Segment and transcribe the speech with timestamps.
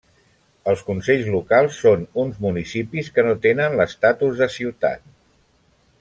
[0.71, 5.05] Els consells locals són uns municipis que no tenen l'estatus de ciutat.